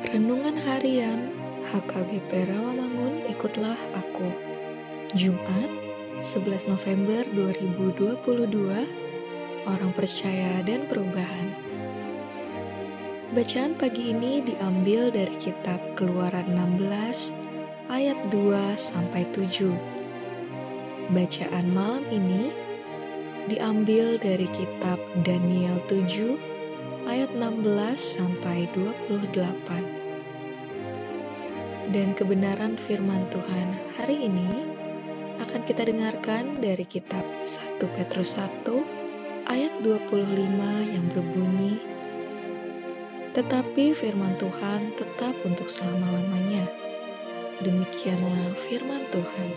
Renungan 0.00 0.56
Harian 0.56 1.28
HKBP 1.76 2.48
Rawamangun 2.48 3.20
Ikutlah 3.28 3.76
Aku 3.92 4.32
Jumat 5.12 5.68
11 6.24 6.72
November 6.72 7.20
2022 7.36 9.68
Orang 9.68 9.92
Percaya 9.92 10.64
dan 10.64 10.88
Perubahan 10.88 11.52
Bacaan 13.36 13.76
pagi 13.76 14.16
ini 14.16 14.40
diambil 14.40 15.12
dari 15.12 15.36
kitab 15.36 15.76
Keluaran 16.00 16.48
16 16.48 17.92
ayat 17.92 18.16
2 18.32 18.80
sampai 18.80 19.28
7. 19.36 19.68
Bacaan 21.12 21.76
malam 21.76 22.08
ini 22.08 22.48
diambil 23.52 24.16
dari 24.16 24.48
kitab 24.48 24.96
Daniel 25.28 25.76
7 25.92 26.59
ayat 27.10 27.34
16 27.34 27.66
sampai 27.98 28.70
28 28.70 29.34
dan 31.90 32.14
kebenaran 32.14 32.78
firman 32.78 33.26
Tuhan 33.34 33.98
hari 33.98 34.30
ini 34.30 34.46
akan 35.42 35.66
kita 35.66 35.90
dengarkan 35.90 36.62
dari 36.62 36.86
kitab 36.86 37.26
1 37.42 37.82
Petrus 37.98 38.38
1 38.38 38.62
ayat 39.50 39.74
25 39.82 40.22
yang 40.86 41.06
berbunyi 41.10 41.82
Tetapi 43.34 43.94
firman 43.94 44.34
Tuhan 44.42 44.90
tetap 44.98 45.38
untuk 45.46 45.70
selama-lamanya. 45.70 46.66
Demikianlah 47.62 48.58
firman 48.58 49.06
Tuhan. 49.14 49.50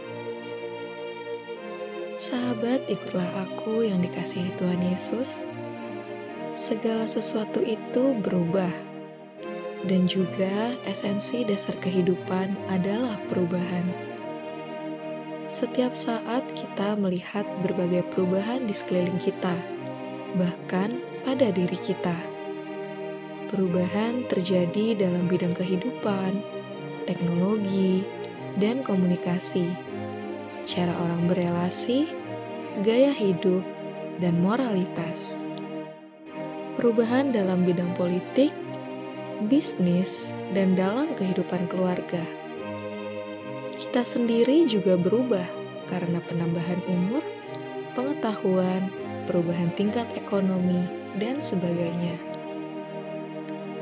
Sahabat, 2.21 2.85
ikutlah 2.85 3.25
aku 3.49 3.81
yang 3.81 3.97
dikasihi 3.97 4.53
Tuhan 4.61 4.77
Yesus. 4.77 5.41
Segala 6.53 7.09
sesuatu 7.09 7.65
itu 7.65 8.13
berubah 8.21 8.69
dan 9.89 10.05
juga 10.05 10.77
esensi 10.85 11.41
dasar 11.41 11.73
kehidupan 11.81 12.53
adalah 12.69 13.17
perubahan. 13.25 13.89
Setiap 15.49 15.97
saat 15.97 16.45
kita 16.53 16.93
melihat 16.93 17.41
berbagai 17.65 18.05
perubahan 18.13 18.69
di 18.69 18.73
sekeliling 18.77 19.17
kita, 19.17 19.57
bahkan 20.37 21.01
pada 21.25 21.49
diri 21.49 21.73
kita. 21.73 22.13
Perubahan 23.49 24.29
terjadi 24.29 24.93
dalam 24.93 25.25
bidang 25.25 25.57
kehidupan, 25.57 26.37
teknologi, 27.09 28.05
dan 28.61 28.85
komunikasi, 28.85 29.73
cara 30.69 30.93
orang 31.01 31.25
berelasi, 31.25 32.13
gaya 32.85 33.09
hidup, 33.09 33.65
dan 34.21 34.37
moralitas. 34.37 35.42
Perubahan 36.83 37.31
dalam 37.31 37.63
bidang 37.63 37.95
politik 37.95 38.51
bisnis, 39.47 40.31
dan 40.55 40.77
dalam 40.77 41.11
kehidupan 41.17 41.67
keluarga. 41.67 42.21
Kita 43.75 44.05
sendiri 44.05 44.63
juga 44.69 44.95
berubah 44.95 45.45
karena 45.91 46.23
penambahan 46.23 46.79
umur, 46.87 47.23
pengetahuan, 47.97 48.87
perubahan 49.27 49.71
tingkat 49.75 50.07
ekonomi, 50.15 50.87
dan 51.19 51.43
sebagainya. 51.43 52.17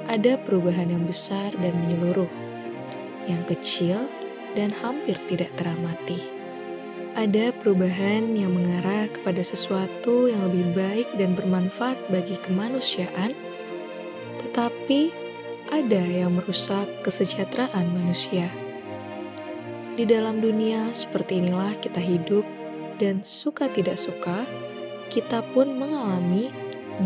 Ada 0.10 0.42
perubahan 0.44 0.92
yang 0.92 1.06
besar 1.08 1.56
dan 1.56 1.72
menyeluruh, 1.86 2.32
yang 3.30 3.46
kecil 3.48 4.10
dan 4.58 4.76
hampir 4.76 5.16
tidak 5.32 5.54
teramati. 5.56 6.41
Ada 7.12 7.52
perubahan 7.60 8.40
yang 8.40 8.56
mengarah 8.56 9.12
kepada 9.12 9.44
sesuatu 9.44 10.32
yang 10.32 10.48
lebih 10.48 10.72
baik 10.72 11.08
dan 11.20 11.36
bermanfaat 11.36 12.00
bagi 12.08 12.40
kemanusiaan, 12.40 13.36
tetapi 14.40 15.12
ada 15.76 16.00
yang 16.00 16.40
merusak 16.40 16.88
kesejahteraan 17.04 17.92
manusia. 17.92 18.48
Di 20.00 20.08
dalam 20.08 20.40
dunia 20.40 20.96
seperti 20.96 21.44
inilah 21.44 21.76
kita 21.84 22.00
hidup, 22.00 22.48
dan 22.96 23.28
suka 23.28 23.68
tidak 23.68 24.00
suka, 24.00 24.48
kita 25.12 25.44
pun 25.52 25.68
mengalami 25.76 26.48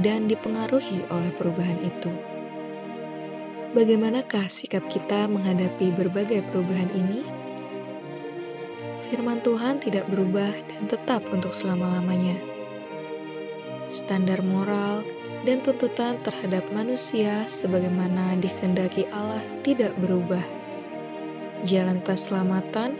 dan 0.06 0.30
dipengaruhi 0.30 1.02
oleh 1.10 1.34
perubahan 1.34 1.82
itu. 1.82 2.14
Bagaimanakah 3.74 4.54
sikap 4.54 4.86
kita 4.86 5.26
menghadapi 5.26 5.90
berbagai 5.98 6.46
perubahan 6.48 6.94
ini? 6.94 7.35
Firman 9.06 9.38
Tuhan 9.46 9.78
tidak 9.78 10.10
berubah 10.10 10.50
dan 10.50 10.90
tetap 10.90 11.22
untuk 11.30 11.54
selama-lamanya. 11.54 12.34
Standar 13.86 14.42
moral 14.42 15.06
dan 15.46 15.62
tuntutan 15.62 16.18
terhadap 16.26 16.66
manusia 16.74 17.46
sebagaimana 17.46 18.34
dikehendaki 18.42 19.06
Allah 19.14 19.46
tidak 19.62 19.94
berubah. 20.02 20.42
Jalan 21.70 22.02
keselamatan 22.02 22.98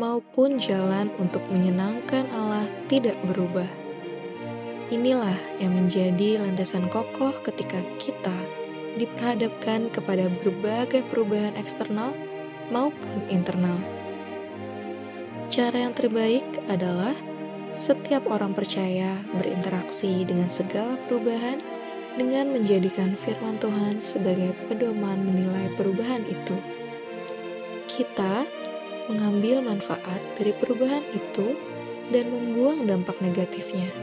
maupun 0.00 0.56
jalan 0.56 1.12
untuk 1.20 1.44
menyenangkan 1.52 2.24
Allah 2.32 2.64
tidak 2.88 3.20
berubah. 3.28 3.68
Inilah 4.88 5.36
yang 5.60 5.76
menjadi 5.76 6.40
landasan 6.40 6.88
kokoh 6.88 7.36
ketika 7.44 7.84
kita 8.00 8.36
diperhadapkan 8.96 9.92
kepada 9.92 10.32
berbagai 10.40 11.04
perubahan 11.12 11.52
eksternal 11.60 12.16
maupun 12.72 13.28
internal. 13.28 14.03
Cara 15.54 15.86
yang 15.86 15.94
terbaik 15.94 16.42
adalah 16.66 17.14
setiap 17.78 18.26
orang 18.26 18.58
percaya 18.58 19.14
berinteraksi 19.38 20.26
dengan 20.26 20.50
segala 20.50 20.98
perubahan 21.06 21.62
dengan 22.18 22.50
menjadikan 22.50 23.14
firman 23.14 23.62
Tuhan 23.62 24.02
sebagai 24.02 24.50
pedoman 24.66 25.22
menilai 25.22 25.70
perubahan 25.78 26.26
itu. 26.26 26.58
Kita 27.86 28.42
mengambil 29.06 29.62
manfaat 29.62 30.18
dari 30.34 30.50
perubahan 30.58 31.06
itu 31.14 31.54
dan 32.10 32.34
membuang 32.34 32.90
dampak 32.90 33.14
negatifnya. 33.22 33.94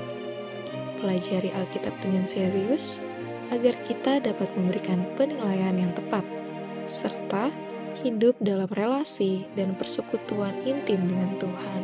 Pelajari 1.03 1.51
Alkitab 1.51 1.99
dengan 1.99 2.23
serius 2.23 3.03
agar 3.51 3.75
kita 3.83 4.23
dapat 4.23 4.47
memberikan 4.55 5.03
penilaian 5.19 5.75
yang 5.75 5.91
tepat, 5.91 6.23
serta 6.87 7.51
hidup 8.01 8.33
dalam 8.41 8.67
relasi 8.73 9.45
dan 9.53 9.77
persekutuan 9.77 10.57
intim 10.65 11.05
dengan 11.05 11.37
Tuhan. 11.37 11.83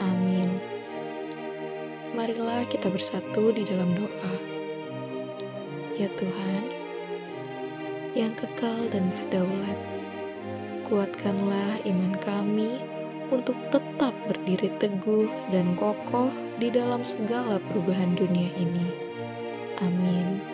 Amin. 0.00 0.60
Marilah 2.12 2.68
kita 2.68 2.92
bersatu 2.92 3.48
di 3.52 3.64
dalam 3.64 3.96
doa. 3.96 4.34
Ya 5.96 6.08
Tuhan, 6.16 6.64
yang 8.16 8.32
kekal 8.36 8.88
dan 8.92 9.12
berdaulat, 9.12 9.78
kuatkanlah 10.88 11.80
iman 11.84 12.14
kami 12.20 12.80
untuk 13.30 13.56
tetap 13.70 14.12
berdiri 14.26 14.72
teguh 14.80 15.28
dan 15.54 15.76
kokoh 15.76 16.32
di 16.58 16.68
dalam 16.68 17.06
segala 17.06 17.62
perubahan 17.70 18.16
dunia 18.16 18.50
ini. 18.58 18.88
Amin. 19.80 20.49